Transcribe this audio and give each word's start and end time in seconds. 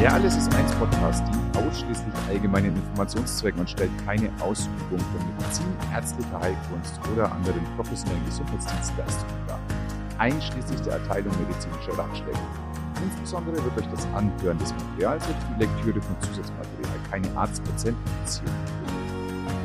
Der 0.00 0.14
Alles 0.14 0.34
ist 0.34 0.50
eins 0.54 0.72
Podcast 0.76 1.22
dient 1.28 1.56
ausschließlich 1.58 2.14
allgemeinen 2.26 2.74
Informationszwecken 2.74 3.60
und 3.60 3.68
stellt 3.68 3.90
keine 4.06 4.30
Ausübung 4.40 4.98
von 4.98 5.20
Medizin, 5.36 5.66
ärztlicher 5.92 6.40
Heilkunst 6.40 6.98
oder 7.12 7.30
anderen 7.30 7.60
professionellen 7.76 8.24
Gesundheitsdienstleistungen 8.24 9.34
dar, 9.46 9.60
einschließlich 10.16 10.80
der 10.80 10.94
Erteilung 10.94 11.34
medizinischer 11.38 11.98
Ratschläge. 11.98 12.38
Insbesondere 13.04 13.56
wird 13.62 13.76
durch 13.76 13.88
das 13.88 14.06
Anhören 14.14 14.56
des 14.56 14.72
Materials 14.72 15.26
und 15.26 15.36
die 15.36 15.64
Lektüre 15.66 16.00
von 16.00 16.16
Zusatzmaterial 16.22 16.98
keine 17.10 17.28
Arzt-Patient-Beziehung 17.36 18.54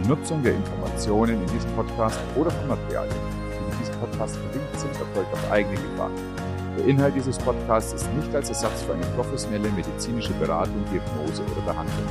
Die 0.04 0.08
Nutzung 0.09 0.44
der 0.44 0.55
Informationen 0.55 1.41
in 1.41 1.48
diesem 1.48 1.72
Podcast 1.77 2.20
oder 2.36 2.52
von 2.52 2.67
Materialien, 2.67 3.16
die 3.40 3.72
in 3.72 3.80
diesem 3.80 3.95
Podcast 4.02 4.36
verlinkt 4.36 4.80
sind, 4.81 4.91
erfolgt 4.99 5.31
auf 5.31 5.49
eigene 5.49 5.76
Gefahr. 5.76 6.12
Der 6.77 6.85
Inhalt 6.88 7.15
dieses 7.15 7.38
Podcasts 7.38 7.93
ist 7.93 8.13
nicht 8.15 8.35
als 8.35 8.49
Ersatz 8.49 8.81
für 8.81 8.93
eine 8.93 9.05
professionelle 9.15 9.70
medizinische 9.70 10.34
Beratung, 10.34 10.84
Diagnose 10.91 11.41
oder 11.43 11.61
Behandlung. 11.65 12.05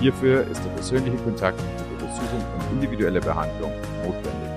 Hierfür 0.00 0.46
ist 0.50 0.62
der 0.62 0.70
persönliche 0.70 1.16
Kontakt 1.18 1.58
mit 1.58 2.00
Untersuchung 2.00 2.44
und 2.58 2.74
individuelle 2.74 3.20
Behandlung 3.20 3.70
notwendig. 4.04 4.50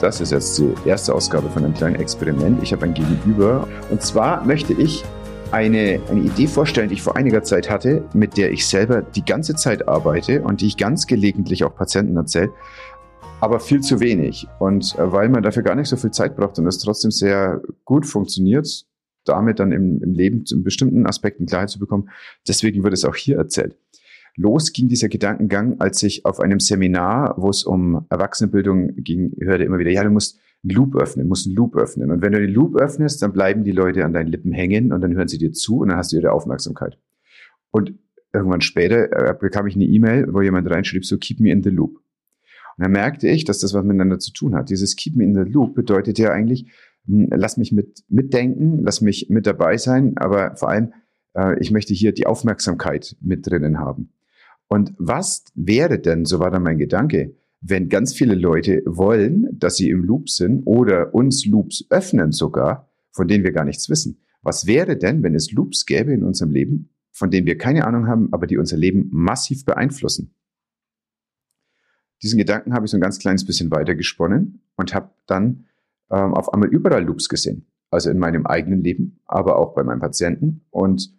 Das 0.00 0.20
ist 0.20 0.32
jetzt 0.32 0.58
die 0.58 0.72
erste 0.86 1.14
Ausgabe 1.14 1.50
von 1.50 1.64
einem 1.64 1.74
kleinen 1.74 1.96
Experiment. 1.96 2.62
Ich 2.62 2.72
habe 2.72 2.86
ein 2.86 2.94
Gegenüber. 2.94 3.66
Und 3.90 4.00
zwar 4.00 4.44
möchte 4.44 4.72
ich 4.72 5.04
eine, 5.50 6.00
eine 6.08 6.20
Idee 6.20 6.46
vorstellen, 6.46 6.88
die 6.88 6.94
ich 6.94 7.02
vor 7.02 7.16
einiger 7.16 7.42
Zeit 7.42 7.68
hatte, 7.68 8.04
mit 8.14 8.36
der 8.36 8.52
ich 8.52 8.66
selber 8.66 9.02
die 9.02 9.24
ganze 9.24 9.54
Zeit 9.54 9.88
arbeite 9.88 10.42
und 10.42 10.60
die 10.60 10.66
ich 10.66 10.76
ganz 10.76 11.06
gelegentlich 11.06 11.64
auch 11.64 11.74
Patienten 11.74 12.16
erzähle 12.16 12.52
aber 13.40 13.60
viel 13.60 13.80
zu 13.80 14.00
wenig. 14.00 14.46
Und 14.58 14.94
äh, 14.96 15.12
weil 15.12 15.28
man 15.28 15.42
dafür 15.42 15.62
gar 15.62 15.74
nicht 15.74 15.88
so 15.88 15.96
viel 15.96 16.10
Zeit 16.10 16.36
braucht 16.36 16.58
und 16.58 16.66
es 16.66 16.78
trotzdem 16.78 17.10
sehr 17.10 17.62
gut 17.84 18.06
funktioniert, 18.06 18.86
damit 19.24 19.58
dann 19.60 19.72
im, 19.72 20.02
im 20.02 20.12
Leben 20.12 20.44
in 20.50 20.64
bestimmten 20.64 21.06
Aspekten 21.06 21.46
Klarheit 21.46 21.70
zu 21.70 21.78
bekommen, 21.78 22.08
deswegen 22.46 22.82
wird 22.82 22.94
es 22.94 23.04
auch 23.04 23.16
hier 23.16 23.36
erzählt. 23.36 23.76
Los 24.36 24.72
ging 24.72 24.88
dieser 24.88 25.08
Gedankengang, 25.08 25.80
als 25.80 26.02
ich 26.02 26.24
auf 26.24 26.38
einem 26.38 26.60
Seminar, 26.60 27.34
wo 27.38 27.50
es 27.50 27.64
um 27.64 28.06
Erwachsenenbildung 28.08 28.94
ging, 28.96 29.32
hörte 29.40 29.64
immer 29.64 29.78
wieder, 29.78 29.90
ja, 29.90 30.04
du 30.04 30.10
musst 30.10 30.38
einen 30.62 30.76
Loop 30.76 30.94
öffnen, 30.94 31.26
musst 31.26 31.46
einen 31.46 31.56
Loop 31.56 31.74
öffnen. 31.76 32.10
Und 32.12 32.22
wenn 32.22 32.32
du 32.32 32.40
den 32.40 32.50
Loop 32.50 32.76
öffnest, 32.76 33.20
dann 33.22 33.32
bleiben 33.32 33.64
die 33.64 33.72
Leute 33.72 34.04
an 34.04 34.12
deinen 34.12 34.28
Lippen 34.28 34.52
hängen 34.52 34.92
und 34.92 35.00
dann 35.00 35.16
hören 35.16 35.28
sie 35.28 35.38
dir 35.38 35.52
zu 35.52 35.80
und 35.80 35.88
dann 35.88 35.98
hast 35.98 36.12
du 36.12 36.16
ihre 36.16 36.32
Aufmerksamkeit. 36.32 36.98
Und 37.72 37.94
irgendwann 38.32 38.60
später 38.60 39.10
äh, 39.10 39.34
bekam 39.38 39.66
ich 39.66 39.74
eine 39.74 39.84
E-Mail, 39.84 40.32
wo 40.32 40.40
jemand 40.40 40.70
reinschrieb, 40.70 41.04
so 41.04 41.18
keep 41.18 41.40
me 41.40 41.50
in 41.50 41.62
the 41.62 41.70
loop. 41.70 42.00
Und 42.78 42.84
dann 42.84 42.92
merkte 42.92 43.26
ich, 43.28 43.44
dass 43.44 43.58
das 43.58 43.74
was 43.74 43.84
miteinander 43.84 44.20
zu 44.20 44.32
tun 44.32 44.54
hat. 44.54 44.70
Dieses 44.70 44.94
Keep 44.94 45.16
me 45.16 45.24
in 45.24 45.34
the 45.34 45.40
loop 45.50 45.74
bedeutet 45.74 46.16
ja 46.18 46.30
eigentlich, 46.30 46.70
hm, 47.06 47.28
lass 47.30 47.56
mich 47.56 47.72
mit, 47.72 48.04
mitdenken, 48.08 48.84
lass 48.84 49.00
mich 49.00 49.28
mit 49.30 49.46
dabei 49.46 49.76
sein, 49.76 50.16
aber 50.16 50.54
vor 50.54 50.68
allem, 50.68 50.92
äh, 51.34 51.58
ich 51.58 51.72
möchte 51.72 51.92
hier 51.92 52.12
die 52.12 52.26
Aufmerksamkeit 52.26 53.16
mit 53.20 53.44
drinnen 53.48 53.80
haben. 53.80 54.12
Und 54.68 54.94
was 54.96 55.44
wäre 55.56 55.98
denn, 55.98 56.24
so 56.24 56.38
war 56.38 56.52
dann 56.52 56.62
mein 56.62 56.78
Gedanke, 56.78 57.34
wenn 57.60 57.88
ganz 57.88 58.14
viele 58.14 58.36
Leute 58.36 58.82
wollen, 58.86 59.48
dass 59.52 59.74
sie 59.74 59.90
im 59.90 60.04
Loop 60.04 60.30
sind 60.30 60.62
oder 60.64 61.12
uns 61.14 61.44
Loops 61.46 61.84
öffnen 61.90 62.30
sogar, 62.30 62.88
von 63.10 63.26
denen 63.26 63.42
wir 63.42 63.50
gar 63.50 63.64
nichts 63.64 63.90
wissen? 63.90 64.20
Was 64.42 64.68
wäre 64.68 64.96
denn, 64.96 65.24
wenn 65.24 65.34
es 65.34 65.50
Loops 65.50 65.84
gäbe 65.84 66.12
in 66.12 66.22
unserem 66.22 66.52
Leben, 66.52 66.90
von 67.10 67.32
denen 67.32 67.48
wir 67.48 67.58
keine 67.58 67.88
Ahnung 67.88 68.06
haben, 68.06 68.32
aber 68.32 68.46
die 68.46 68.56
unser 68.56 68.76
Leben 68.76 69.08
massiv 69.10 69.64
beeinflussen? 69.64 70.37
Diesen 72.22 72.38
Gedanken 72.38 72.74
habe 72.74 72.84
ich 72.84 72.90
so 72.90 72.96
ein 72.96 73.00
ganz 73.00 73.18
kleines 73.18 73.44
bisschen 73.44 73.70
weitergesponnen 73.70 74.60
und 74.76 74.94
habe 74.94 75.10
dann 75.26 75.66
ähm, 76.10 76.34
auf 76.34 76.52
einmal 76.52 76.68
überall 76.68 77.04
Loops 77.04 77.28
gesehen. 77.28 77.66
Also 77.90 78.10
in 78.10 78.18
meinem 78.18 78.46
eigenen 78.46 78.82
Leben, 78.82 79.20
aber 79.26 79.58
auch 79.58 79.74
bei 79.74 79.82
meinem 79.82 80.00
Patienten 80.00 80.62
und 80.70 81.10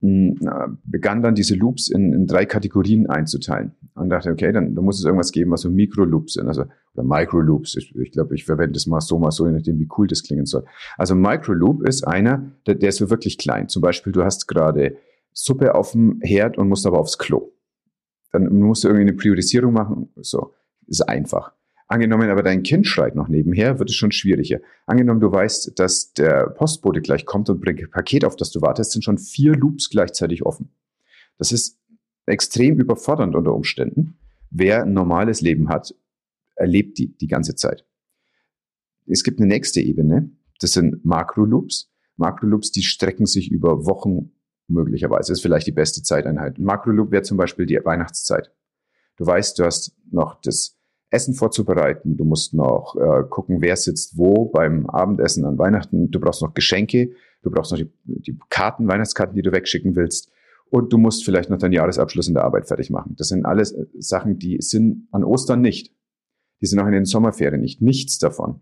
hm, 0.00 0.38
begann 0.84 1.22
dann 1.22 1.34
diese 1.34 1.54
Loops 1.54 1.88
in, 1.88 2.12
in, 2.14 2.26
drei 2.26 2.46
Kategorien 2.46 3.06
einzuteilen 3.06 3.72
und 3.94 4.08
dachte, 4.08 4.30
okay, 4.30 4.50
dann, 4.50 4.74
dann 4.74 4.84
muss 4.84 4.98
es 4.98 5.04
irgendwas 5.04 5.30
geben, 5.30 5.50
was 5.50 5.60
so 5.60 5.70
Mikro-Loops 5.70 6.34
sind, 6.34 6.48
also 6.48 6.64
oder 6.94 7.04
Micro-Loops. 7.04 7.76
Ich, 7.76 7.94
ich 7.94 8.10
glaube, 8.10 8.34
ich 8.34 8.44
verwende 8.44 8.76
es 8.76 8.86
mal 8.86 9.02
so, 9.02 9.18
mal 9.18 9.30
so, 9.30 9.46
je 9.46 9.52
nachdem, 9.52 9.78
wie 9.78 9.88
cool 9.98 10.06
das 10.06 10.22
klingen 10.22 10.46
soll. 10.46 10.64
Also 10.96 11.14
Micro-Loop 11.14 11.86
ist 11.86 12.06
einer, 12.06 12.50
der, 12.66 12.76
der 12.76 12.88
ist 12.88 12.96
so 12.96 13.10
wirklich 13.10 13.36
klein. 13.36 13.68
Zum 13.68 13.82
Beispiel, 13.82 14.12
du 14.12 14.24
hast 14.24 14.48
gerade 14.48 14.96
Suppe 15.32 15.74
auf 15.74 15.92
dem 15.92 16.20
Herd 16.22 16.56
und 16.56 16.68
musst 16.68 16.86
aber 16.86 16.98
aufs 16.98 17.18
Klo. 17.18 17.52
Dann 18.32 18.48
musst 18.58 18.84
du 18.84 18.88
irgendwie 18.88 19.08
eine 19.08 19.16
Priorisierung 19.16 19.72
machen. 19.72 20.10
So, 20.16 20.54
ist 20.86 21.02
einfach. 21.02 21.52
Angenommen 21.90 22.30
aber 22.30 22.44
dein 22.44 22.62
Kind 22.62 22.86
schreit 22.86 23.16
noch 23.16 23.26
nebenher, 23.26 23.80
wird 23.80 23.90
es 23.90 23.96
schon 23.96 24.12
schwieriger. 24.12 24.60
Angenommen, 24.86 25.20
du 25.20 25.32
weißt, 25.32 25.76
dass 25.76 26.12
der 26.12 26.48
Postbote 26.50 27.00
gleich 27.00 27.26
kommt 27.26 27.50
und 27.50 27.60
bringt 27.60 27.80
ein 27.80 27.90
Paket, 27.90 28.24
auf 28.24 28.36
das 28.36 28.52
du 28.52 28.60
wartest, 28.60 28.92
sind 28.92 29.02
schon 29.02 29.18
vier 29.18 29.56
Loops 29.56 29.90
gleichzeitig 29.90 30.46
offen. 30.46 30.70
Das 31.36 31.50
ist 31.50 31.80
extrem 32.26 32.78
überfordernd 32.78 33.34
unter 33.34 33.52
Umständen. 33.52 34.18
Wer 34.50 34.84
ein 34.84 34.92
normales 34.92 35.40
Leben 35.40 35.68
hat, 35.68 35.92
erlebt 36.54 36.98
die 36.98 37.08
die 37.08 37.26
ganze 37.26 37.56
Zeit. 37.56 37.84
Es 39.06 39.24
gibt 39.24 39.40
eine 39.40 39.48
nächste 39.48 39.80
Ebene. 39.80 40.30
Das 40.60 40.72
sind 40.72 41.04
Makro-Loops. 41.04 41.90
Makro-Loops, 42.16 42.70
die 42.70 42.82
strecken 42.82 43.26
sich 43.26 43.50
über 43.50 43.86
Wochen 43.86 44.30
möglicherweise. 44.70 45.32
Ist 45.32 45.42
vielleicht 45.42 45.66
die 45.66 45.72
beste 45.72 46.02
Zeiteinheit. 46.02 46.58
Ein 46.58 46.64
Makroloop 46.64 47.10
wäre 47.10 47.22
zum 47.22 47.36
Beispiel 47.36 47.66
die 47.66 47.78
Weihnachtszeit. 47.82 48.52
Du 49.16 49.26
weißt, 49.26 49.58
du 49.58 49.64
hast 49.64 49.96
noch 50.10 50.40
das 50.40 50.78
Essen 51.10 51.34
vorzubereiten. 51.34 52.16
Du 52.16 52.24
musst 52.24 52.54
noch 52.54 52.96
äh, 52.96 53.24
gucken, 53.28 53.60
wer 53.60 53.76
sitzt 53.76 54.16
wo 54.16 54.46
beim 54.46 54.86
Abendessen 54.86 55.44
an 55.44 55.58
Weihnachten. 55.58 56.10
Du 56.10 56.20
brauchst 56.20 56.42
noch 56.42 56.54
Geschenke. 56.54 57.10
Du 57.42 57.50
brauchst 57.50 57.72
noch 57.72 57.78
die, 57.78 57.90
die 58.04 58.38
Karten, 58.48 58.88
Weihnachtskarten, 58.88 59.34
die 59.34 59.42
du 59.42 59.52
wegschicken 59.52 59.96
willst. 59.96 60.30
Und 60.70 60.92
du 60.92 60.98
musst 60.98 61.24
vielleicht 61.24 61.50
noch 61.50 61.58
deinen 61.58 61.72
Jahresabschluss 61.72 62.28
in 62.28 62.34
der 62.34 62.44
Arbeit 62.44 62.68
fertig 62.68 62.90
machen. 62.90 63.16
Das 63.18 63.28
sind 63.28 63.44
alles 63.44 63.72
äh, 63.72 63.86
Sachen, 63.98 64.38
die 64.38 64.58
sind 64.60 65.08
an 65.10 65.24
Ostern 65.24 65.60
nicht. 65.60 65.94
Die 66.60 66.66
sind 66.66 66.78
auch 66.78 66.86
in 66.86 66.92
den 66.92 67.04
Sommerferien 67.06 67.60
nicht. 67.60 67.82
Nichts 67.82 68.18
davon. 68.18 68.60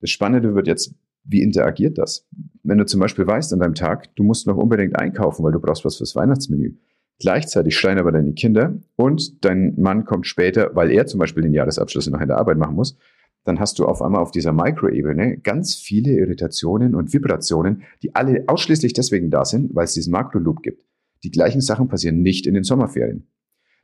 Das 0.00 0.10
Spannende 0.10 0.54
wird 0.54 0.66
jetzt, 0.66 0.94
wie 1.28 1.42
interagiert 1.42 1.98
das? 1.98 2.26
Wenn 2.62 2.78
du 2.78 2.86
zum 2.86 3.00
Beispiel 3.00 3.26
weißt 3.26 3.52
an 3.52 3.60
deinem 3.60 3.74
Tag, 3.74 4.14
du 4.16 4.22
musst 4.22 4.46
noch 4.46 4.56
unbedingt 4.56 4.98
einkaufen, 4.98 5.44
weil 5.44 5.52
du 5.52 5.60
brauchst 5.60 5.84
was 5.84 5.96
fürs 5.96 6.16
Weihnachtsmenü. 6.16 6.74
Gleichzeitig 7.18 7.76
schreien 7.76 7.98
aber 7.98 8.12
deine 8.12 8.34
Kinder 8.34 8.78
und 8.96 9.44
dein 9.44 9.74
Mann 9.80 10.04
kommt 10.04 10.26
später, 10.26 10.70
weil 10.74 10.90
er 10.90 11.06
zum 11.06 11.18
Beispiel 11.18 11.42
den 11.42 11.54
Jahresabschluss 11.54 12.08
noch 12.08 12.20
in 12.20 12.28
der 12.28 12.38
Arbeit 12.38 12.58
machen 12.58 12.74
muss, 12.74 12.96
dann 13.44 13.60
hast 13.60 13.78
du 13.78 13.86
auf 13.86 14.02
einmal 14.02 14.20
auf 14.20 14.32
dieser 14.32 14.52
Mikroebene 14.52 15.38
ganz 15.38 15.76
viele 15.76 16.12
Irritationen 16.12 16.94
und 16.94 17.12
Vibrationen, 17.12 17.84
die 18.02 18.14
alle 18.14 18.44
ausschließlich 18.48 18.92
deswegen 18.92 19.30
da 19.30 19.44
sind, 19.44 19.74
weil 19.74 19.84
es 19.84 19.94
diesen 19.94 20.10
Makro-Loop 20.12 20.62
gibt. 20.62 20.84
Die 21.22 21.30
gleichen 21.30 21.60
Sachen 21.60 21.88
passieren 21.88 22.22
nicht 22.22 22.46
in 22.46 22.54
den 22.54 22.64
Sommerferien. 22.64 23.28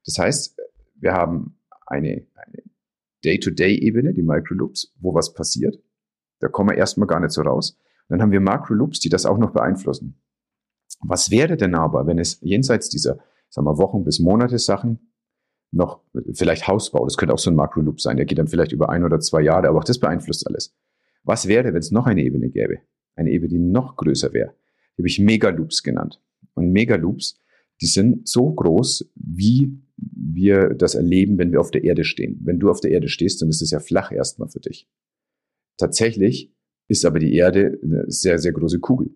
Das 0.04 0.18
heißt, 0.18 0.60
wir 0.96 1.12
haben 1.12 1.56
eine, 1.86 2.26
eine 2.34 2.62
Day-to-Day-Ebene, 3.24 4.12
die 4.12 4.22
Microloops, 4.22 4.94
wo 5.00 5.14
was 5.14 5.32
passiert. 5.32 5.78
Da 6.42 6.48
kommen 6.48 6.70
wir 6.70 6.76
erstmal 6.76 7.06
gar 7.06 7.20
nicht 7.20 7.30
so 7.30 7.42
raus. 7.42 7.78
Dann 8.08 8.20
haben 8.20 8.32
wir 8.32 8.40
Makro-Loops, 8.40 8.98
die 8.98 9.08
das 9.08 9.26
auch 9.26 9.38
noch 9.38 9.52
beeinflussen. 9.52 10.20
Was 11.00 11.30
wäre 11.30 11.56
denn 11.56 11.74
aber, 11.74 12.06
wenn 12.06 12.18
es 12.18 12.40
jenseits 12.42 12.88
dieser, 12.88 13.20
sagen 13.48 13.66
wir, 13.66 13.78
Wochen 13.78 14.04
bis 14.04 14.18
Monate 14.18 14.58
Sachen 14.58 15.12
noch 15.70 16.00
vielleicht 16.34 16.66
Hausbau, 16.66 17.04
das 17.04 17.16
könnte 17.16 17.32
auch 17.32 17.38
so 17.38 17.48
ein 17.48 17.56
Makro-Loop 17.56 18.00
sein, 18.00 18.16
der 18.16 18.26
geht 18.26 18.38
dann 18.38 18.48
vielleicht 18.48 18.72
über 18.72 18.90
ein 18.90 19.04
oder 19.04 19.20
zwei 19.20 19.40
Jahre, 19.40 19.68
aber 19.68 19.78
auch 19.78 19.84
das 19.84 20.00
beeinflusst 20.00 20.46
alles. 20.46 20.74
Was 21.22 21.46
wäre, 21.46 21.72
wenn 21.72 21.80
es 21.80 21.92
noch 21.92 22.06
eine 22.06 22.22
Ebene 22.22 22.50
gäbe? 22.50 22.80
Eine 23.14 23.30
Ebene, 23.30 23.48
die 23.48 23.58
noch 23.60 23.96
größer 23.96 24.32
wäre. 24.32 24.54
Die 24.96 25.02
habe 25.02 25.08
ich 25.08 25.20
Megaloops 25.20 25.84
genannt. 25.84 26.20
Und 26.54 26.72
Megaloops, 26.72 27.38
die 27.80 27.86
sind 27.86 28.28
so 28.28 28.52
groß, 28.52 29.12
wie 29.14 29.80
wir 29.96 30.70
das 30.70 30.96
erleben, 30.96 31.38
wenn 31.38 31.52
wir 31.52 31.60
auf 31.60 31.70
der 31.70 31.84
Erde 31.84 32.02
stehen. 32.02 32.40
Wenn 32.42 32.58
du 32.58 32.68
auf 32.68 32.80
der 32.80 32.90
Erde 32.90 33.08
stehst, 33.08 33.40
dann 33.40 33.48
ist 33.48 33.62
es 33.62 33.70
ja 33.70 33.78
flach 33.78 34.10
erstmal 34.10 34.48
für 34.48 34.60
dich. 34.60 34.88
Tatsächlich 35.76 36.52
ist 36.88 37.04
aber 37.04 37.18
die 37.18 37.34
Erde 37.34 37.78
eine 37.82 38.04
sehr, 38.08 38.38
sehr 38.38 38.52
große 38.52 38.80
Kugel. 38.80 39.10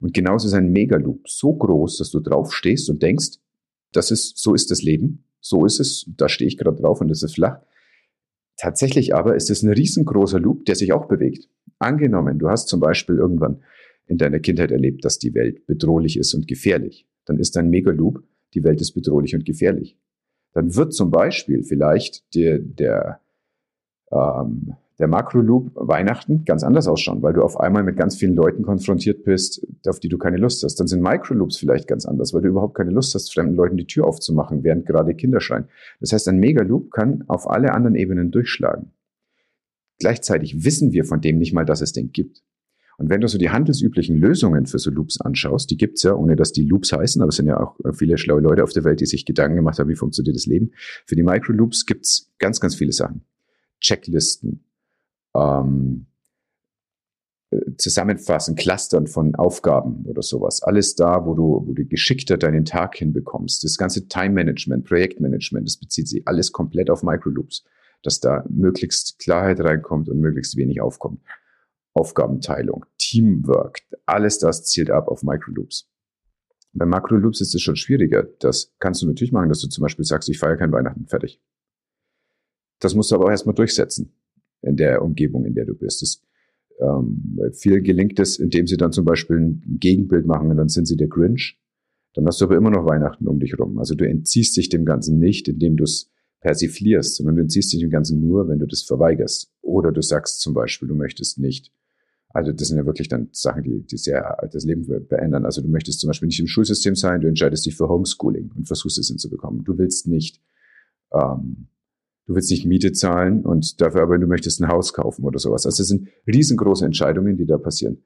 Und 0.00 0.14
genauso 0.14 0.48
ist 0.48 0.54
ein 0.54 0.72
Megaloop 0.72 1.28
so 1.28 1.54
groß, 1.54 1.98
dass 1.98 2.10
du 2.10 2.20
drauf 2.20 2.52
stehst 2.54 2.88
und 2.88 3.02
denkst, 3.02 3.38
das 3.92 4.10
ist, 4.10 4.38
so 4.38 4.54
ist 4.54 4.70
das 4.70 4.82
Leben, 4.82 5.24
so 5.40 5.64
ist 5.66 5.80
es, 5.80 6.06
da 6.16 6.28
stehe 6.28 6.48
ich 6.48 6.56
gerade 6.56 6.80
drauf 6.80 7.00
und 7.00 7.08
das 7.08 7.22
ist 7.22 7.34
flach. 7.34 7.60
Tatsächlich 8.56 9.14
aber 9.14 9.36
ist 9.36 9.50
es 9.50 9.62
ein 9.62 9.72
riesengroßer 9.72 10.38
Loop, 10.38 10.64
der 10.66 10.76
sich 10.76 10.92
auch 10.92 11.06
bewegt. 11.06 11.48
Angenommen, 11.78 12.38
du 12.38 12.48
hast 12.48 12.68
zum 12.68 12.80
Beispiel 12.80 13.16
irgendwann 13.16 13.62
in 14.06 14.18
deiner 14.18 14.40
Kindheit 14.40 14.70
erlebt, 14.70 15.04
dass 15.04 15.18
die 15.18 15.34
Welt 15.34 15.66
bedrohlich 15.66 16.18
ist 16.18 16.34
und 16.34 16.46
gefährlich. 16.46 17.06
Dann 17.24 17.38
ist 17.38 17.56
ein 17.56 17.70
Megaloop, 17.70 18.22
die 18.54 18.64
Welt 18.64 18.80
ist 18.80 18.92
bedrohlich 18.92 19.34
und 19.34 19.44
gefährlich. 19.44 19.96
Dann 20.52 20.74
wird 20.74 20.92
zum 20.92 21.10
Beispiel 21.10 21.62
vielleicht 21.62 22.34
der, 22.34 22.58
der 22.58 23.20
ähm, 24.10 24.74
der 25.00 25.08
Makro-Loop 25.08 25.72
Weihnachten 25.74 26.44
ganz 26.44 26.62
anders 26.62 26.86
ausschauen, 26.86 27.22
weil 27.22 27.32
du 27.32 27.42
auf 27.42 27.58
einmal 27.58 27.82
mit 27.82 27.96
ganz 27.96 28.16
vielen 28.16 28.34
Leuten 28.34 28.62
konfrontiert 28.62 29.24
bist, 29.24 29.66
auf 29.86 29.98
die 29.98 30.08
du 30.08 30.18
keine 30.18 30.36
Lust 30.36 30.62
hast. 30.62 30.76
Dann 30.76 30.86
sind 30.86 31.02
Micro-Loops 31.02 31.56
vielleicht 31.56 31.88
ganz 31.88 32.06
anders, 32.06 32.32
weil 32.34 32.42
du 32.42 32.48
überhaupt 32.48 32.76
keine 32.76 32.90
Lust 32.90 33.14
hast, 33.14 33.32
fremden 33.32 33.56
Leuten 33.56 33.76
die 33.76 33.86
Tür 33.86 34.06
aufzumachen, 34.06 34.62
während 34.62 34.86
gerade 34.86 35.14
Kinder 35.14 35.40
schreien. 35.40 35.64
Das 36.00 36.12
heißt, 36.12 36.28
ein 36.28 36.38
Megaloop 36.38 36.90
kann 36.90 37.24
auf 37.28 37.48
alle 37.50 37.72
anderen 37.72 37.96
Ebenen 37.96 38.30
durchschlagen. 38.30 38.92
Gleichzeitig 39.98 40.64
wissen 40.64 40.92
wir 40.92 41.04
von 41.04 41.20
dem 41.20 41.38
nicht 41.38 41.52
mal, 41.52 41.64
dass 41.64 41.80
es 41.80 41.92
den 41.92 42.12
gibt. 42.12 42.42
Und 42.98 43.08
wenn 43.08 43.22
du 43.22 43.28
so 43.28 43.38
die 43.38 43.48
handelsüblichen 43.48 44.18
Lösungen 44.18 44.66
für 44.66 44.78
so 44.78 44.90
Loops 44.90 45.22
anschaust, 45.22 45.70
die 45.70 45.78
gibt's 45.78 46.02
ja, 46.02 46.14
ohne 46.14 46.36
dass 46.36 46.52
die 46.52 46.66
Loops 46.66 46.92
heißen, 46.92 47.22
aber 47.22 47.30
es 47.30 47.36
sind 47.36 47.46
ja 47.46 47.58
auch 47.58 47.76
viele 47.94 48.18
schlaue 48.18 48.42
Leute 48.42 48.62
auf 48.62 48.74
der 48.74 48.84
Welt, 48.84 49.00
die 49.00 49.06
sich 49.06 49.24
Gedanken 49.24 49.56
gemacht 49.56 49.78
haben, 49.78 49.88
wie 49.88 49.94
funktioniert 49.94 50.36
das 50.36 50.44
Leben. 50.44 50.72
Für 51.06 51.16
die 51.16 51.22
Microloops 51.22 51.86
gibt's 51.86 52.30
ganz, 52.38 52.60
ganz 52.60 52.74
viele 52.74 52.92
Sachen. 52.92 53.22
Checklisten, 53.80 54.64
ähm, 55.34 56.06
zusammenfassen, 57.78 58.54
Clustern 58.54 59.06
von 59.06 59.34
Aufgaben 59.34 60.04
oder 60.06 60.22
sowas. 60.22 60.62
Alles 60.62 60.94
da, 60.94 61.26
wo 61.26 61.34
du, 61.34 61.64
wo 61.66 61.72
du 61.72 61.84
geschickter 61.84 62.36
deinen 62.36 62.64
Tag 62.64 62.96
hinbekommst. 62.96 63.64
Das 63.64 63.76
ganze 63.76 64.06
Time 64.06 64.30
Management, 64.30 64.84
Projektmanagement, 64.84 65.66
das 65.66 65.76
bezieht 65.76 66.08
sich 66.08 66.26
alles 66.28 66.52
komplett 66.52 66.90
auf 66.90 67.02
Microloops, 67.02 67.64
dass 68.02 68.20
da 68.20 68.44
möglichst 68.48 69.18
Klarheit 69.18 69.60
reinkommt 69.60 70.08
und 70.08 70.20
möglichst 70.20 70.56
wenig 70.56 70.80
aufkommt. 70.80 71.20
Aufgabenteilung, 71.92 72.86
Teamwork, 72.98 73.80
alles 74.06 74.38
das 74.38 74.64
zielt 74.64 74.90
ab 74.90 75.08
auf 75.08 75.24
Microloops. 75.24 75.88
Bei 76.72 76.86
Makroloops 76.86 77.40
ist 77.40 77.52
es 77.52 77.62
schon 77.62 77.74
schwieriger. 77.74 78.28
Das 78.38 78.72
kannst 78.78 79.02
du 79.02 79.08
natürlich 79.08 79.32
machen, 79.32 79.48
dass 79.48 79.60
du 79.60 79.68
zum 79.68 79.82
Beispiel 79.82 80.04
sagst, 80.04 80.28
ich 80.28 80.38
feiere 80.38 80.56
kein 80.56 80.70
Weihnachten, 80.70 81.08
fertig. 81.08 81.40
Das 82.78 82.94
musst 82.94 83.10
du 83.10 83.16
aber 83.16 83.24
auch 83.24 83.30
erstmal 83.30 83.56
durchsetzen 83.56 84.12
in 84.62 84.76
der 84.76 85.02
Umgebung, 85.02 85.44
in 85.44 85.54
der 85.54 85.64
du 85.64 85.74
bist. 85.74 86.02
Das, 86.02 86.22
ähm, 86.80 87.38
viel 87.52 87.82
gelingt 87.82 88.18
es, 88.18 88.38
indem 88.38 88.66
sie 88.66 88.76
dann 88.76 88.92
zum 88.92 89.04
Beispiel 89.04 89.36
ein 89.36 89.78
Gegenbild 89.80 90.26
machen 90.26 90.50
und 90.50 90.56
dann 90.56 90.68
sind 90.68 90.86
sie 90.86 90.96
der 90.96 91.08
Grinch. 91.08 91.58
Dann 92.14 92.26
hast 92.26 92.40
du 92.40 92.46
aber 92.46 92.56
immer 92.56 92.70
noch 92.70 92.86
Weihnachten 92.86 93.28
um 93.28 93.38
dich 93.38 93.58
rum. 93.58 93.78
Also 93.78 93.94
du 93.94 94.06
entziehst 94.06 94.56
dich 94.56 94.68
dem 94.68 94.84
Ganzen 94.84 95.18
nicht, 95.18 95.48
indem 95.48 95.76
du 95.76 95.84
es 95.84 96.10
persiflierst, 96.40 97.16
sondern 97.16 97.36
du 97.36 97.42
entziehst 97.42 97.72
dich 97.72 97.80
dem 97.80 97.90
Ganzen 97.90 98.20
nur, 98.20 98.48
wenn 98.48 98.58
du 98.58 98.66
das 98.66 98.82
verweigerst. 98.82 99.52
Oder 99.60 99.92
du 99.92 100.02
sagst 100.02 100.40
zum 100.40 100.54
Beispiel, 100.54 100.88
du 100.88 100.94
möchtest 100.94 101.38
nicht 101.38 101.70
also 102.32 102.52
das 102.52 102.68
sind 102.68 102.78
ja 102.78 102.86
wirklich 102.86 103.08
dann 103.08 103.28
Sachen, 103.32 103.64
die, 103.64 103.84
die 103.84 103.96
sehr 103.96 104.36
das 104.52 104.64
Leben 104.64 104.86
beändern. 105.08 105.44
Also 105.44 105.62
du 105.62 105.68
möchtest 105.68 106.00
zum 106.00 106.08
Beispiel 106.08 106.28
nicht 106.28 106.40
im 106.40 106.46
Schulsystem 106.46 106.94
sein, 106.94 107.20
du 107.20 107.28
entscheidest 107.28 107.66
dich 107.66 107.76
für 107.76 107.88
Homeschooling 107.88 108.52
und 108.56 108.66
versuchst 108.66 108.98
es 108.98 109.08
hinzubekommen. 109.08 109.64
Du 109.64 109.78
willst 109.78 110.06
nicht, 110.06 110.40
ähm, 111.12 111.66
du 112.30 112.36
willst 112.36 112.50
nicht 112.52 112.64
Miete 112.64 112.92
zahlen 112.92 113.44
und 113.44 113.80
dafür 113.80 114.02
aber 114.02 114.16
du 114.16 114.28
möchtest 114.28 114.60
ein 114.60 114.68
Haus 114.68 114.92
kaufen 114.92 115.24
oder 115.24 115.40
sowas. 115.40 115.66
Also 115.66 115.82
das 115.82 115.88
sind 115.88 116.06
riesengroße 116.28 116.84
Entscheidungen, 116.84 117.36
die 117.36 117.44
da 117.44 117.58
passieren. 117.58 118.04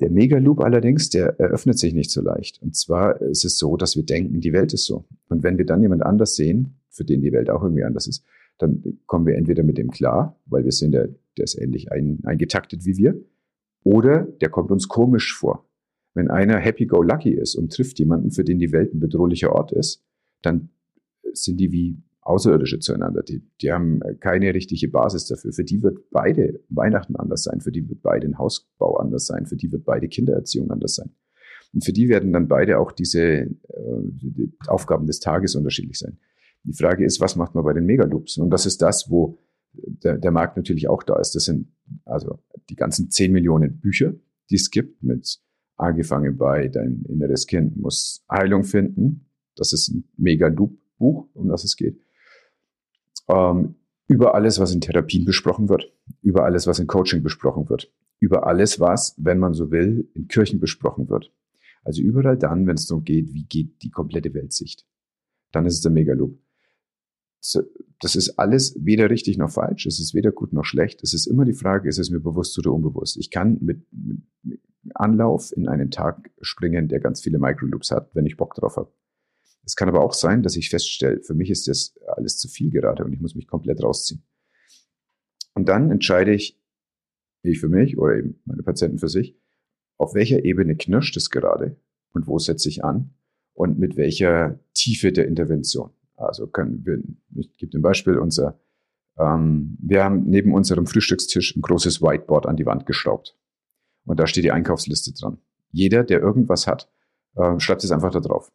Der 0.00 0.10
Megaloop 0.10 0.58
allerdings, 0.58 1.08
der 1.08 1.38
eröffnet 1.38 1.78
sich 1.78 1.94
nicht 1.94 2.10
so 2.10 2.20
leicht. 2.20 2.60
Und 2.62 2.74
zwar 2.74 3.20
ist 3.22 3.44
es 3.44 3.58
so, 3.58 3.76
dass 3.76 3.94
wir 3.94 4.02
denken, 4.02 4.40
die 4.40 4.52
Welt 4.52 4.72
ist 4.72 4.86
so. 4.86 5.04
Und 5.28 5.44
wenn 5.44 5.56
wir 5.56 5.66
dann 5.66 5.82
jemand 5.82 6.02
anders 6.02 6.34
sehen, 6.34 6.80
für 6.88 7.04
den 7.04 7.20
die 7.20 7.30
Welt 7.32 7.48
auch 7.48 7.62
irgendwie 7.62 7.84
anders 7.84 8.08
ist, 8.08 8.24
dann 8.58 8.98
kommen 9.06 9.24
wir 9.24 9.36
entweder 9.36 9.62
mit 9.62 9.78
dem 9.78 9.92
klar, 9.92 10.36
weil 10.46 10.64
wir 10.64 10.72
sehen, 10.72 10.90
der, 10.90 11.08
der 11.36 11.44
ist 11.44 11.56
ähnlich 11.56 11.92
ein, 11.92 12.18
eingetaktet 12.24 12.84
wie 12.84 12.96
wir, 12.96 13.14
oder 13.84 14.24
der 14.40 14.48
kommt 14.48 14.72
uns 14.72 14.88
komisch 14.88 15.32
vor. 15.32 15.64
Wenn 16.14 16.28
einer 16.28 16.58
happy-go-lucky 16.58 17.30
ist 17.30 17.54
und 17.54 17.72
trifft 17.72 18.00
jemanden, 18.00 18.32
für 18.32 18.42
den 18.42 18.58
die 18.58 18.72
Welt 18.72 18.92
ein 18.94 18.98
bedrohlicher 18.98 19.52
Ort 19.52 19.70
ist, 19.70 20.02
dann 20.42 20.70
sind 21.32 21.60
die 21.60 21.70
wie 21.70 21.98
Außerirdische 22.22 22.78
zueinander. 22.78 23.22
Die, 23.22 23.42
die 23.60 23.72
haben 23.72 24.00
keine 24.20 24.54
richtige 24.54 24.88
Basis 24.88 25.26
dafür. 25.26 25.52
Für 25.52 25.64
die 25.64 25.82
wird 25.82 26.10
beide 26.10 26.60
Weihnachten 26.68 27.16
anders 27.16 27.44
sein, 27.44 27.60
für 27.60 27.72
die 27.72 27.88
wird 27.88 28.02
beide 28.02 28.26
ein 28.26 28.38
Hausbau 28.38 28.96
anders 28.96 29.26
sein, 29.26 29.46
für 29.46 29.56
die 29.56 29.72
wird 29.72 29.84
beide 29.84 30.08
Kindererziehung 30.08 30.70
anders 30.70 30.96
sein. 30.96 31.10
Und 31.72 31.84
für 31.84 31.92
die 31.92 32.08
werden 32.08 32.32
dann 32.32 32.48
beide 32.48 32.78
auch 32.78 32.92
diese 32.92 33.22
äh, 33.22 33.48
die 34.04 34.52
Aufgaben 34.66 35.06
des 35.06 35.20
Tages 35.20 35.54
unterschiedlich 35.54 35.98
sein. 35.98 36.18
Die 36.64 36.74
Frage 36.74 37.04
ist, 37.04 37.20
was 37.20 37.36
macht 37.36 37.54
man 37.54 37.64
bei 37.64 37.72
den 37.72 37.86
Megaloops? 37.86 38.36
Und 38.38 38.50
das 38.50 38.66
ist 38.66 38.82
das, 38.82 39.10
wo 39.10 39.38
der, 39.72 40.18
der 40.18 40.30
Markt 40.30 40.56
natürlich 40.56 40.88
auch 40.88 41.02
da 41.02 41.18
ist. 41.18 41.34
Das 41.34 41.44
sind 41.44 41.68
also 42.04 42.38
die 42.68 42.76
ganzen 42.76 43.10
10 43.10 43.32
Millionen 43.32 43.78
Bücher, 43.78 44.12
die 44.50 44.56
es 44.56 44.70
gibt, 44.70 45.02
mit 45.02 45.40
angefangen 45.76 46.36
bei 46.36 46.68
Dein 46.68 47.04
inneres 47.08 47.46
Kind 47.46 47.76
muss 47.76 48.24
Heilung 48.30 48.64
finden. 48.64 49.26
Das 49.56 49.72
ist 49.72 49.88
ein 49.88 50.04
mega 50.16 50.48
Loop-Buch, 50.48 51.28
um 51.32 51.48
das 51.48 51.64
es 51.64 51.76
geht. 51.76 51.98
Ähm, 53.30 53.74
über 54.06 54.34
alles, 54.34 54.58
was 54.58 54.74
in 54.74 54.80
Therapien 54.80 55.24
besprochen 55.24 55.68
wird, 55.68 55.92
über 56.20 56.44
alles, 56.44 56.66
was 56.66 56.80
in 56.80 56.88
Coaching 56.88 57.22
besprochen 57.22 57.68
wird, 57.68 57.92
über 58.18 58.46
alles, 58.46 58.80
was, 58.80 59.14
wenn 59.18 59.38
man 59.38 59.54
so 59.54 59.70
will, 59.70 60.10
in 60.14 60.26
Kirchen 60.26 60.58
besprochen 60.58 61.08
wird. 61.08 61.32
Also 61.84 62.02
überall 62.02 62.36
dann, 62.36 62.66
wenn 62.66 62.74
es 62.74 62.86
darum 62.86 63.04
geht, 63.04 63.32
wie 63.32 63.44
geht 63.44 63.82
die 63.82 63.90
komplette 63.90 64.34
Weltsicht. 64.34 64.84
Dann 65.52 65.64
ist 65.64 65.74
es 65.74 65.80
der 65.80 65.92
Megaloop 65.92 66.38
das 68.00 68.16
ist 68.16 68.38
alles 68.38 68.76
weder 68.78 69.10
richtig 69.10 69.38
noch 69.38 69.50
falsch, 69.50 69.86
es 69.86 69.98
ist 69.98 70.14
weder 70.14 70.30
gut 70.30 70.52
noch 70.52 70.64
schlecht. 70.64 71.02
Es 71.02 71.14
ist 71.14 71.26
immer 71.26 71.44
die 71.44 71.54
Frage, 71.54 71.88
ist 71.88 71.98
es 71.98 72.10
mir 72.10 72.20
bewusst 72.20 72.58
oder 72.58 72.72
unbewusst? 72.72 73.16
Ich 73.16 73.30
kann 73.30 73.58
mit, 73.60 73.86
Anlauf 74.94 75.52
in 75.54 75.68
einen 75.68 75.90
Tag 75.90 76.30
springen, 76.40 76.88
der 76.88 77.00
ganz 77.00 77.20
viele 77.20 77.38
Microloops 77.38 77.90
hat, 77.90 78.14
wenn 78.14 78.26
ich 78.26 78.36
Bock 78.38 78.54
drauf 78.54 78.76
habe. 78.76 78.92
Es 79.64 79.76
kann 79.76 79.88
aber 79.88 80.02
auch 80.02 80.14
sein, 80.14 80.42
dass 80.42 80.56
ich 80.56 80.70
feststelle, 80.70 81.22
für 81.22 81.34
mich 81.34 81.50
ist 81.50 81.68
das 81.68 81.94
alles 82.06 82.38
zu 82.38 82.48
viel 82.48 82.70
gerade 82.70 83.04
und 83.04 83.12
ich 83.12 83.20
muss 83.20 83.34
mich 83.34 83.46
komplett 83.46 83.82
rausziehen. 83.82 84.22
Und 85.54 85.68
dann 85.68 85.90
entscheide 85.90 86.32
ich, 86.32 86.58
ich 87.42 87.60
für 87.60 87.68
mich 87.68 87.98
oder 87.98 88.16
eben 88.16 88.40
meine 88.44 88.62
Patienten 88.62 88.98
für 88.98 89.08
sich, 89.08 89.36
auf 89.96 90.14
welcher 90.14 90.44
Ebene 90.44 90.76
knirscht 90.76 91.16
es 91.16 91.30
gerade 91.30 91.76
und 92.12 92.26
wo 92.26 92.38
setze 92.38 92.68
ich 92.68 92.84
an 92.84 93.14
und 93.54 93.78
mit 93.78 93.96
welcher 93.96 94.58
Tiefe 94.72 95.12
der 95.12 95.26
Intervention. 95.26 95.90
Also 96.16 96.46
können 96.46 96.84
wir, 96.84 97.02
ich 97.40 97.56
gebe 97.56 97.78
ein 97.78 97.82
Beispiel, 97.82 98.18
unser, 98.18 98.58
ähm, 99.18 99.76
wir 99.80 100.04
haben 100.04 100.24
neben 100.24 100.54
unserem 100.54 100.86
Frühstückstisch 100.86 101.56
ein 101.56 101.62
großes 101.62 102.02
Whiteboard 102.02 102.46
an 102.46 102.56
die 102.56 102.66
Wand 102.66 102.86
geschraubt. 102.86 103.36
Und 104.04 104.18
da 104.18 104.26
steht 104.26 104.44
die 104.44 104.52
Einkaufsliste 104.52 105.12
dran. 105.12 105.38
Jeder, 105.72 106.04
der 106.04 106.20
irgendwas 106.20 106.66
hat, 106.66 106.90
äh, 107.36 107.58
schreibt 107.58 107.84
es 107.84 107.92
einfach 107.92 108.10
da 108.10 108.20
drauf. 108.20 108.50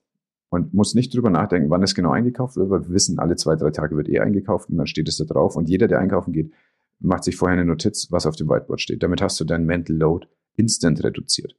Und 0.56 0.74
muss 0.74 0.96
nicht 0.96 1.13
drüber 1.13 1.30
nachdenken, 1.30 1.69
wann 1.69 1.84
es 1.84 1.96
genau 1.96 2.12
eingekauft 2.12 2.56
wird, 2.56 2.69
weil 2.69 2.88
wir 2.88 2.94
wissen, 2.94 3.19
alle 3.19 3.36
zwei, 3.36 3.56
drei 3.56 3.72
Tage 3.72 3.98
wird 3.98 4.07
eh 4.07 4.19
eingekauft 4.19 4.69
und 4.69 4.78
dann 4.78 4.88
steht 4.88 5.07
es 5.07 5.18
da 5.18 5.25
drauf. 5.25 5.56
Und 5.56 5.69
jeder, 5.69 5.88
der 5.88 6.00
einkaufen 6.00 6.31
geht, 6.31 6.54
macht 7.00 7.25
sich 7.25 7.36
vorher 7.36 7.57
eine 7.57 7.66
Notiz, 7.66 8.07
was 8.12 8.25
auf 8.25 8.38
dem 8.38 8.48
Whiteboard 8.48 8.80
steht. 8.80 9.04
Damit 9.04 9.22
hast 9.22 9.40
du 9.40 9.44
dein 9.44 9.66
Mental 9.66 9.96
Load 9.96 10.28
instant 10.56 11.04
reduziert. 11.04 11.57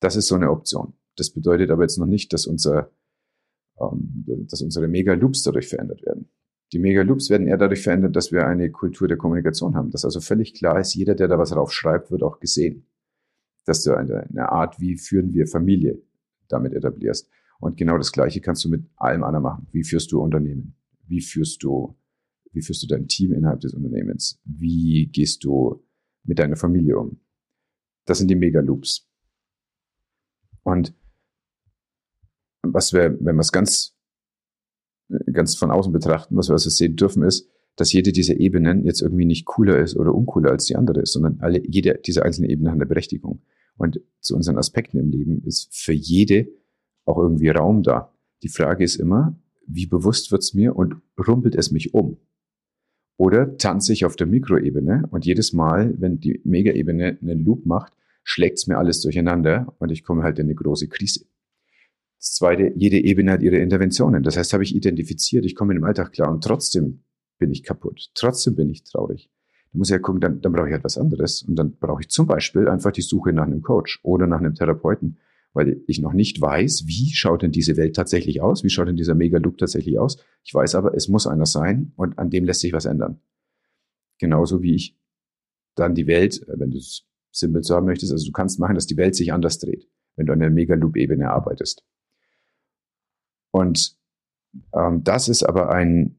Das 0.00 0.16
ist 0.16 0.28
so 0.28 0.36
eine 0.36 0.50
Option. 0.50 0.94
Das 1.16 1.30
bedeutet 1.30 1.70
aber 1.70 1.82
jetzt 1.82 1.98
noch 1.98 2.06
nicht, 2.06 2.32
dass 2.32 2.46
unser 2.46 2.90
ähm, 3.80 4.24
dass 4.26 4.62
unsere 4.62 4.88
Mega-Loops 4.88 5.42
dadurch 5.42 5.68
verändert 5.68 6.04
werden. 6.04 6.28
Die 6.72 6.78
Mega-Loops 6.78 7.30
werden 7.30 7.46
eher 7.46 7.56
dadurch 7.56 7.82
verändert, 7.82 8.16
dass 8.16 8.32
wir 8.32 8.46
eine 8.46 8.70
Kultur 8.70 9.08
der 9.08 9.16
Kommunikation 9.16 9.74
haben. 9.74 9.90
Dass 9.90 10.04
also 10.04 10.20
völlig 10.20 10.54
klar 10.54 10.80
ist, 10.80 10.94
jeder, 10.94 11.14
der 11.14 11.28
da 11.28 11.38
was 11.38 11.50
draufschreibt, 11.50 12.10
wird 12.10 12.22
auch 12.22 12.40
gesehen. 12.40 12.86
Dass 13.64 13.82
du 13.82 13.94
eine, 13.94 14.26
eine 14.28 14.50
Art, 14.50 14.80
wie 14.80 14.96
führen 14.96 15.32
wir 15.32 15.46
Familie 15.46 16.02
damit 16.48 16.74
etablierst. 16.74 17.30
Und 17.60 17.76
genau 17.76 17.98
das 17.98 18.12
Gleiche 18.12 18.40
kannst 18.40 18.64
du 18.64 18.68
mit 18.68 18.86
allem 18.96 19.24
anderen 19.24 19.42
machen. 19.42 19.66
Wie 19.72 19.84
führst 19.84 20.12
du 20.12 20.20
Unternehmen? 20.20 20.76
Wie 21.06 21.20
führst 21.20 21.62
du, 21.62 21.96
wie 22.52 22.62
führst 22.62 22.82
du 22.82 22.86
dein 22.86 23.08
Team 23.08 23.32
innerhalb 23.32 23.60
des 23.60 23.74
Unternehmens? 23.74 24.40
Wie 24.44 25.06
gehst 25.06 25.44
du 25.44 25.84
mit 26.24 26.38
deiner 26.38 26.56
Familie 26.56 26.98
um? 26.98 27.20
Das 28.04 28.18
sind 28.18 28.28
die 28.28 28.36
Mega-Loops. 28.36 29.08
Und 30.62 30.94
was 32.62 32.92
wir, 32.92 33.16
wenn 33.20 33.36
wir 33.36 33.40
es 33.40 33.52
ganz, 33.52 33.96
ganz 35.32 35.56
von 35.56 35.70
außen 35.70 35.92
betrachten, 35.92 36.36
was 36.36 36.48
wir 36.48 36.52
also 36.52 36.70
sehen 36.70 36.96
dürfen, 36.96 37.22
ist, 37.22 37.48
dass 37.76 37.92
jede 37.92 38.12
dieser 38.12 38.38
Ebenen 38.38 38.84
jetzt 38.84 39.02
irgendwie 39.02 39.24
nicht 39.24 39.46
cooler 39.46 39.78
ist 39.78 39.96
oder 39.96 40.14
uncooler 40.14 40.50
als 40.50 40.66
die 40.66 40.76
andere 40.76 41.00
ist, 41.00 41.12
sondern 41.12 41.38
alle, 41.40 41.62
jede 41.66 41.98
dieser 42.04 42.24
einzelnen 42.24 42.50
Ebenen 42.50 42.72
hat 42.72 42.76
eine 42.76 42.86
Berechtigung. 42.86 43.42
Und 43.76 44.00
zu 44.20 44.34
unseren 44.34 44.58
Aspekten 44.58 44.98
im 44.98 45.10
Leben 45.10 45.42
ist 45.44 45.68
für 45.72 45.92
jede 45.92 46.48
auch 47.08 47.18
irgendwie 47.18 47.48
Raum 47.48 47.82
da. 47.82 48.12
Die 48.42 48.48
Frage 48.48 48.84
ist 48.84 48.96
immer, 48.96 49.36
wie 49.66 49.86
bewusst 49.86 50.30
wird's 50.30 50.54
mir 50.54 50.76
und 50.76 50.96
rumpelt 51.26 51.54
es 51.54 51.70
mich 51.70 51.94
um? 51.94 52.18
Oder 53.16 53.56
tanze 53.56 53.92
ich 53.92 54.04
auf 54.04 54.14
der 54.14 54.26
Mikroebene 54.26 55.04
und 55.10 55.26
jedes 55.26 55.52
Mal, 55.52 55.94
wenn 55.98 56.20
die 56.20 56.40
Megaebene 56.44 57.18
einen 57.20 57.44
Loop 57.44 57.66
macht, 57.66 57.92
schlägt's 58.22 58.66
mir 58.66 58.78
alles 58.78 59.00
durcheinander 59.00 59.74
und 59.78 59.90
ich 59.90 60.04
komme 60.04 60.22
halt 60.22 60.38
in 60.38 60.46
eine 60.46 60.54
große 60.54 60.88
Krise. 60.88 61.24
Das 62.18 62.34
zweite, 62.34 62.72
jede 62.76 62.98
Ebene 62.98 63.32
hat 63.32 63.42
ihre 63.42 63.56
Interventionen. 63.56 64.22
Das 64.22 64.36
heißt, 64.36 64.52
habe 64.52 64.62
ich 64.62 64.74
identifiziert, 64.74 65.44
ich 65.44 65.54
komme 65.54 65.72
in 65.72 65.80
dem 65.80 65.84
Alltag 65.84 66.12
klar 66.12 66.30
und 66.30 66.44
trotzdem 66.44 67.00
bin 67.38 67.50
ich 67.50 67.62
kaputt. 67.62 68.10
Trotzdem 68.14 68.56
bin 68.56 68.68
ich 68.70 68.84
traurig. 68.84 69.30
Da 69.72 69.78
muss 69.78 69.88
ich 69.88 69.92
ja 69.92 69.98
gucken, 69.98 70.20
dann, 70.20 70.40
dann 70.40 70.52
brauche 70.52 70.68
ich 70.68 70.72
halt 70.72 70.84
was 70.84 70.98
anderes. 70.98 71.42
Und 71.42 71.56
dann 71.56 71.76
brauche 71.76 72.00
ich 72.00 72.08
zum 72.08 72.26
Beispiel 72.26 72.68
einfach 72.68 72.90
die 72.90 73.02
Suche 73.02 73.32
nach 73.32 73.46
einem 73.46 73.62
Coach 73.62 74.00
oder 74.02 74.26
nach 74.26 74.38
einem 74.38 74.54
Therapeuten, 74.54 75.18
weil 75.52 75.82
ich 75.86 76.00
noch 76.00 76.12
nicht 76.12 76.40
weiß, 76.40 76.86
wie 76.86 77.12
schaut 77.14 77.42
denn 77.42 77.52
diese 77.52 77.76
Welt 77.76 77.96
tatsächlich 77.96 78.40
aus? 78.40 78.64
Wie 78.64 78.70
schaut 78.70 78.88
denn 78.88 78.96
dieser 78.96 79.14
Mega-Loop 79.14 79.58
tatsächlich 79.58 79.98
aus? 79.98 80.18
Ich 80.44 80.54
weiß 80.54 80.74
aber, 80.74 80.94
es 80.94 81.08
muss 81.08 81.26
einer 81.26 81.46
sein 81.46 81.92
und 81.96 82.18
an 82.18 82.30
dem 82.30 82.44
lässt 82.44 82.60
sich 82.60 82.72
was 82.72 82.84
ändern. 82.84 83.20
Genauso 84.18 84.62
wie 84.62 84.74
ich 84.74 84.98
dann 85.74 85.94
die 85.94 86.06
Welt, 86.06 86.46
äh, 86.48 86.58
wenn 86.58 86.70
du 86.70 86.78
es 86.78 87.06
simpel 87.30 87.62
so 87.62 87.74
haben 87.74 87.86
möchtest, 87.86 88.12
also 88.12 88.26
du 88.26 88.32
kannst 88.32 88.58
machen, 88.58 88.74
dass 88.74 88.86
die 88.86 88.96
Welt 88.96 89.14
sich 89.14 89.32
anders 89.32 89.58
dreht, 89.58 89.88
wenn 90.16 90.26
du 90.26 90.32
an 90.32 90.40
der 90.40 90.50
Mega-Loop-Ebene 90.50 91.30
arbeitest. 91.30 91.84
Und 93.50 93.96
ähm, 94.74 95.04
das 95.04 95.28
ist 95.28 95.42
aber 95.42 95.70
ein 95.70 96.18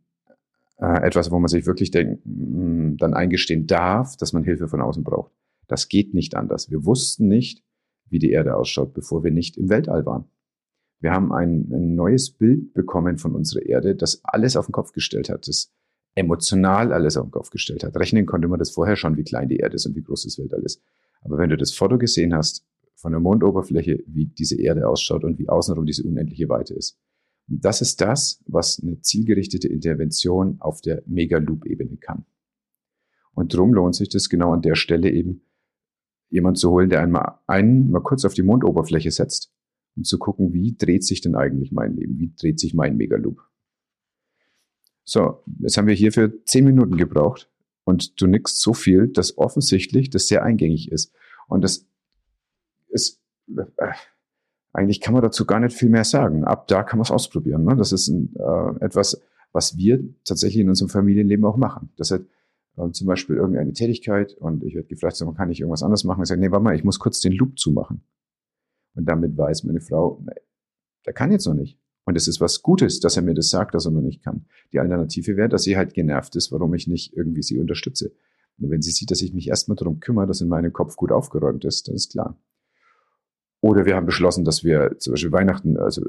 äh, 0.78 1.06
etwas, 1.06 1.30
wo 1.32 1.40
man 1.40 1.50
sich 1.50 1.66
wirklich 1.66 1.92
denk, 1.92 2.22
mh, 2.26 2.34
hm, 2.36 2.98
dann 2.98 3.14
eingestehen 3.14 3.68
darf, 3.68 4.16
dass 4.18 4.34
man 4.34 4.44
Hilfe 4.44 4.68
von 4.68 4.82
außen 4.82 5.04
braucht. 5.04 5.34
Das 5.68 5.88
geht 5.88 6.14
nicht 6.14 6.36
anders. 6.36 6.72
Wir 6.72 6.86
wussten 6.86 7.28
nicht, 7.28 7.64
wie 8.10 8.20
die 8.20 8.32
Erde 8.32 8.56
ausschaut, 8.56 8.94
bevor 8.94 9.24
wir 9.24 9.32
nicht 9.32 9.58
im 9.58 9.70
Weltall 9.70 10.06
waren. 10.06 10.26
Wir 11.00 11.12
haben 11.12 11.32
ein, 11.32 11.72
ein 11.72 11.96
neues 11.96 12.32
Bild 12.32 12.74
bekommen 12.74 13.18
von 13.18 13.34
unserer 13.34 13.66
Erde, 13.66 13.96
das 13.96 14.22
alles 14.24 14.56
auf 14.56 14.66
den 14.66 14.74
Kopf 14.74 14.92
gestellt 14.92 15.30
hat, 15.30 15.48
das 15.48 15.72
emotional 16.16 16.92
alles 16.92 17.16
auf 17.16 17.28
den 17.28 17.32
Kopf 17.32 17.50
gestellt 17.50 17.84
hat. 17.84 17.96
Rechnen 17.96 18.26
konnte 18.26 18.48
man 18.48 18.60
das 18.60 18.72
vorher 18.72 18.96
schon, 18.96 19.16
wie 19.16 19.24
klein 19.24 19.48
die 19.48 19.58
Erde 19.58 19.76
ist 19.76 19.86
und 19.86 19.96
wie 19.96 20.04
groß 20.04 20.24
das 20.24 20.38
Weltall 20.38 20.62
ist. 20.64 20.82
Aber 21.22 21.38
wenn 21.38 21.50
du 21.50 21.58
das 21.58 21.72
Foto 21.72 21.98
gesehen 21.98 22.34
hast 22.34 22.66
von 22.96 23.12
der 23.12 23.22
Mondoberfläche, 23.22 24.04
wie 24.08 24.26
diese 24.26 24.60
Erde 24.60 24.88
ausschaut 24.88 25.24
und 25.24 25.40
wie 25.40 25.48
außenrum 25.48 25.86
diese 25.86 26.04
unendliche 26.04 26.50
Weite 26.50 26.74
ist, 26.74 26.98
das 27.48 27.82
ist 27.82 28.02
das, 28.02 28.44
was 28.46 28.82
eine 28.82 29.02
zielgerichtete 29.02 29.68
Intervention 29.68 30.58
auf 30.60 30.82
der 30.82 31.02
Mega-Loop-Ebene 31.08 31.98
kann. 31.98 32.26
Und 33.34 33.54
drum 33.54 33.74
lohnt 33.74 33.96
sich 33.96 34.10
das 34.10 34.30
genau 34.30 34.54
an 34.54 34.62
der 34.62 34.76
Stelle 34.76 35.10
eben, 35.10 35.42
jemand 36.30 36.58
zu 36.58 36.70
holen, 36.72 36.90
der 36.90 37.02
einmal 37.02 37.40
einen 37.48 37.92
mal 37.92 38.02
kurz 38.02 38.26
auf 38.26 38.34
die 38.34 38.44
Mondoberfläche 38.44 39.12
setzt, 39.12 39.52
um 39.96 40.04
zu 40.04 40.18
gucken, 40.20 40.54
wie 40.54 40.76
dreht 40.78 41.04
sich 41.04 41.22
denn 41.22 41.36
eigentlich 41.36 41.72
mein 41.72 41.96
Leben? 41.96 42.20
Wie 42.20 42.34
dreht 42.36 42.60
sich 42.60 42.74
mein 42.74 42.98
Megaloop? 42.98 43.42
So, 45.04 45.44
jetzt 45.60 45.78
haben 45.78 45.88
wir 45.88 45.96
hierfür 45.96 46.32
zehn 46.46 46.66
Minuten 46.66 46.98
gebraucht 46.98 47.50
und 47.84 48.22
du 48.22 48.28
nickst 48.28 48.62
so 48.62 48.74
viel, 48.74 49.08
dass 49.08 49.38
offensichtlich 49.38 50.12
das 50.12 50.28
sehr 50.28 50.44
eingängig 50.44 50.92
ist. 50.92 51.12
Und 51.48 51.64
das 51.64 51.88
ist, 52.90 53.20
äh, 53.48 53.92
eigentlich 54.72 55.02
kann 55.02 55.14
man 55.14 55.24
dazu 55.24 55.46
gar 55.46 55.60
nicht 55.60 55.76
viel 55.76 55.90
mehr 55.90 56.04
sagen. 56.04 56.44
Ab 56.44 56.68
da 56.68 56.84
kann 56.84 57.00
man 57.00 57.06
es 57.06 57.12
ausprobieren. 57.12 57.64
Ne? 57.64 57.76
Das 57.76 57.92
ist 57.92 58.08
ein, 58.08 58.36
äh, 58.36 58.86
etwas, 58.86 59.20
was 59.52 59.78
wir 59.78 60.04
tatsächlich 60.26 60.62
in 60.62 60.70
unserem 60.70 60.90
Familienleben 60.90 61.44
auch 61.46 61.58
machen. 61.58 61.90
Das 61.98 62.12
heißt, 62.12 62.24
äh, 62.80 62.92
zum 62.92 63.08
Beispiel 63.08 63.36
irgendeine 63.36 63.74
Tätigkeit 63.74 64.34
und 64.34 64.64
ich 64.64 64.76
werde 64.76 64.88
gefragt, 64.88 65.22
kann 65.36 65.52
ich 65.52 65.60
irgendwas 65.60 65.84
anderes 65.84 66.04
machen? 66.04 66.24
Ich 66.24 66.30
sage, 66.30 66.42
nee, 66.42 66.52
warte 66.52 66.64
mal, 66.64 66.76
ich 66.76 66.84
muss 66.84 67.00
kurz 67.00 67.20
den 67.20 67.34
Loop 67.34 67.60
zumachen. 67.60 68.02
Und 68.96 69.06
damit 69.06 69.38
weiß 69.38 69.64
meine 69.66 69.82
Frau, 69.82 70.22
nee, 70.26 70.34
der 71.06 71.14
kann 71.14 71.32
jetzt 71.32 71.46
noch 71.46 71.54
nicht. 71.54 71.80
Und 72.06 72.16
es 72.16 72.28
ist 72.28 72.42
was 72.42 72.64
Gutes, 72.64 73.00
dass 73.00 73.18
er 73.18 73.24
mir 73.24 73.36
das 73.36 73.50
sagt, 73.50 73.76
dass 73.76 73.86
er 73.86 73.92
noch 73.92 74.02
nicht 74.02 74.24
kann. 74.24 74.46
Die 74.74 74.80
Alternative 74.80 75.38
wäre, 75.38 75.50
dass 75.50 75.64
sie 75.64 75.78
halt 75.78 75.94
genervt 75.94 76.36
ist, 76.36 76.52
warum 76.52 76.74
ich 76.74 76.88
nicht 76.88 77.16
irgendwie 77.16 77.44
sie 77.44 77.60
unterstütze. 77.60 78.12
Und 78.58 78.72
wenn 78.72 78.82
sie 78.82 78.92
sieht, 78.92 79.12
dass 79.12 79.22
ich 79.22 79.34
mich 79.34 79.48
erstmal 79.48 79.76
darum 79.76 80.00
kümmere, 80.00 80.26
dass 80.26 80.42
in 80.42 80.48
meinem 80.48 80.74
Kopf 80.74 80.96
gut 80.96 81.12
aufgeräumt 81.12 81.64
ist, 81.66 81.88
dann 81.88 81.96
ist 81.96 82.12
klar. 82.12 82.42
Oder 83.62 83.86
wir 83.86 83.96
haben 83.96 84.06
beschlossen, 84.06 84.46
dass 84.46 84.64
wir 84.64 84.98
zum 84.98 85.14
Beispiel 85.14 85.32
Weihnachten 85.32 85.78
also 85.78 86.04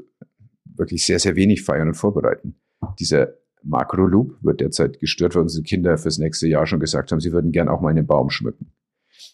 wirklich 0.65 1.05
sehr, 1.05 1.19
sehr 1.19 1.35
wenig 1.35 1.63
feiern 1.63 1.89
und 1.89 1.95
vorbereiten. 1.95 2.55
Dieser 2.99 3.35
Makro-Loop 3.63 4.37
wird 4.41 4.61
derzeit 4.61 4.99
gestört, 4.99 5.35
weil 5.35 5.43
unsere 5.43 5.63
Kinder 5.63 5.97
fürs 5.97 6.17
nächste 6.17 6.47
Jahr 6.47 6.65
schon 6.65 6.79
gesagt 6.79 7.11
haben, 7.11 7.19
sie 7.19 7.31
würden 7.31 7.51
gern 7.51 7.69
auch 7.69 7.81
mal 7.81 7.89
einen 7.89 8.07
Baum 8.07 8.29
schmücken. 8.29 8.71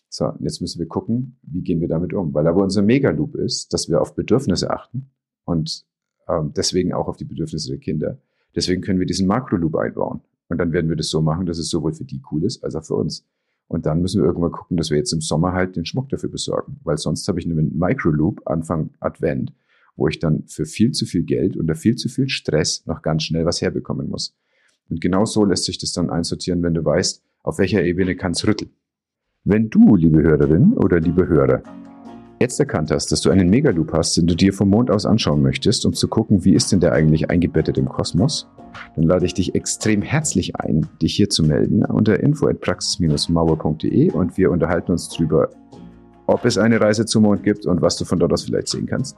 So, 0.09 0.31
jetzt 0.39 0.61
müssen 0.61 0.79
wir 0.79 0.87
gucken, 0.87 1.39
wie 1.43 1.61
gehen 1.61 1.81
wir 1.81 1.87
damit 1.87 2.13
um. 2.13 2.33
Weil 2.33 2.47
aber 2.47 2.63
unser 2.63 2.81
Mega-Loop 2.81 3.35
ist, 3.35 3.73
dass 3.73 3.89
wir 3.89 4.01
auf 4.01 4.15
Bedürfnisse 4.15 4.69
achten 4.71 5.11
und 5.45 5.85
ähm, 6.27 6.53
deswegen 6.55 6.93
auch 6.93 7.07
auf 7.07 7.17
die 7.17 7.25
Bedürfnisse 7.25 7.69
der 7.69 7.79
Kinder. 7.79 8.17
Deswegen 8.55 8.81
können 8.81 8.99
wir 8.99 9.05
diesen 9.05 9.27
Makro-Loop 9.27 9.75
einbauen. 9.75 10.21
Und 10.49 10.57
dann 10.59 10.71
werden 10.71 10.89
wir 10.89 10.95
das 10.95 11.09
so 11.09 11.21
machen, 11.21 11.45
dass 11.45 11.57
es 11.57 11.69
sowohl 11.69 11.93
für 11.93 12.05
die 12.05 12.21
cool 12.31 12.43
ist, 12.43 12.63
als 12.63 12.75
auch 12.75 12.85
für 12.85 12.95
uns. 12.95 13.25
Und 13.67 13.85
dann 13.85 14.01
müssen 14.01 14.21
wir 14.21 14.27
irgendwann 14.27 14.51
gucken, 14.51 14.77
dass 14.77 14.89
wir 14.89 14.97
jetzt 14.97 15.11
im 15.11 15.21
Sommer 15.21 15.51
halt 15.51 15.75
den 15.75 15.85
Schmuck 15.85 16.09
dafür 16.09 16.29
besorgen. 16.29 16.79
Weil 16.83 16.97
sonst 16.97 17.27
habe 17.27 17.39
ich 17.39 17.45
einen 17.45 17.77
Microloop 17.77 18.41
Anfang 18.45 18.91
Advent, 18.99 19.53
wo 19.97 20.07
ich 20.07 20.19
dann 20.19 20.43
für 20.47 20.65
viel 20.65 20.91
zu 20.91 21.05
viel 21.05 21.23
Geld 21.23 21.57
unter 21.57 21.75
viel 21.75 21.95
zu 21.95 22.07
viel 22.07 22.29
Stress 22.29 22.85
noch 22.85 23.01
ganz 23.01 23.23
schnell 23.23 23.45
was 23.45 23.61
herbekommen 23.61 24.09
muss. 24.09 24.37
Und 24.89 25.01
genau 25.01 25.25
so 25.25 25.43
lässt 25.43 25.65
sich 25.65 25.77
das 25.77 25.91
dann 25.91 26.09
einsortieren, 26.09 26.63
wenn 26.63 26.73
du 26.73 26.85
weißt, 26.85 27.21
auf 27.43 27.57
welcher 27.57 27.83
Ebene 27.83 28.15
kann 28.15 28.31
es 28.31 28.47
rütteln. 28.47 28.71
Wenn 29.43 29.69
du, 29.69 29.95
liebe 29.95 30.21
Hörerin 30.21 30.73
oder 30.73 30.99
liebe 30.99 31.27
Hörer, 31.27 31.63
jetzt 32.39 32.59
erkannt 32.59 32.91
hast, 32.91 33.11
dass 33.11 33.21
du 33.21 33.29
einen 33.29 33.49
Megaloop 33.49 33.93
hast, 33.93 34.15
den 34.17 34.27
du 34.27 34.35
dir 34.35 34.53
vom 34.53 34.69
Mond 34.69 34.91
aus 34.91 35.05
anschauen 35.05 35.41
möchtest, 35.41 35.85
um 35.85 35.93
zu 35.93 36.07
gucken, 36.07 36.45
wie 36.45 36.53
ist 36.53 36.71
denn 36.71 36.79
der 36.79 36.93
eigentlich 36.93 37.29
eingebettet 37.29 37.77
im 37.77 37.89
Kosmos, 37.89 38.47
dann 38.95 39.05
lade 39.05 39.25
ich 39.25 39.33
dich 39.33 39.55
extrem 39.55 40.01
herzlich 40.01 40.55
ein, 40.57 40.87
dich 41.01 41.15
hier 41.15 41.29
zu 41.29 41.43
melden 41.43 41.83
unter 41.85 42.19
info@praxis-mauer.de 42.19 44.11
und 44.11 44.37
wir 44.37 44.51
unterhalten 44.51 44.91
uns 44.91 45.09
darüber, 45.09 45.49
ob 46.27 46.45
es 46.45 46.57
eine 46.57 46.79
Reise 46.79 47.05
zum 47.05 47.23
Mond 47.23 47.43
gibt 47.43 47.65
und 47.65 47.81
was 47.81 47.97
du 47.97 48.05
von 48.05 48.19
dort 48.19 48.33
aus 48.33 48.43
vielleicht 48.43 48.67
sehen 48.67 48.85
kannst. 48.85 49.17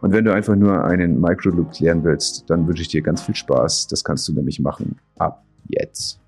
Und 0.00 0.12
wenn 0.12 0.24
du 0.24 0.32
einfach 0.32 0.56
nur 0.56 0.84
einen 0.84 1.20
Microloop 1.20 1.72
klären 1.72 2.02
willst, 2.04 2.48
dann 2.48 2.66
wünsche 2.66 2.82
ich 2.82 2.88
dir 2.88 3.02
ganz 3.02 3.22
viel 3.22 3.34
Spaß. 3.34 3.88
Das 3.88 4.02
kannst 4.04 4.26
du 4.28 4.32
nämlich 4.32 4.60
machen 4.60 4.96
ab 5.18 5.44
jetzt. 5.68 6.23